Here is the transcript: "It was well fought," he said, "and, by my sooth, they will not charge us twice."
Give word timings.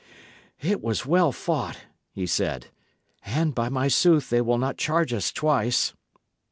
"It 0.61 0.81
was 0.81 1.05
well 1.05 1.31
fought," 1.31 1.77
he 2.09 2.25
said, 2.25 2.71
"and, 3.23 3.53
by 3.53 3.69
my 3.69 3.87
sooth, 3.87 4.31
they 4.31 4.41
will 4.41 4.57
not 4.57 4.77
charge 4.77 5.13
us 5.13 5.31
twice." 5.31 5.93